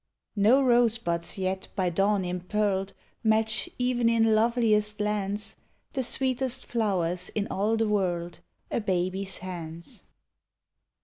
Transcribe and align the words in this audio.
No 0.35 0.63
rosebuds 0.63 1.37
yet 1.37 1.67
by 1.75 1.91
dawn 1.91 2.25
im 2.25 2.39
pearled 2.41 2.93
Match, 3.23 3.69
even 3.77 4.09
in 4.09 4.33
loveliest 4.33 4.99
lands, 4.99 5.57
The 5.93 6.01
sweetest 6.01 6.65
flowers 6.65 7.29
in 7.35 7.47
all 7.49 7.77
the 7.77 7.87
world— 7.87 8.39
A 8.71 8.81
baby's 8.81 9.37
hands. 9.37 10.05